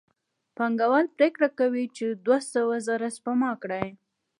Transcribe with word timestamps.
پانګوال 0.57 1.05
پرېکړه 1.17 1.49
کوي 1.59 1.85
چې 1.97 2.05
دوه 2.25 2.39
سوه 2.53 2.75
زره 2.87 3.07
سپما 3.17 3.51
کړي 3.63 3.85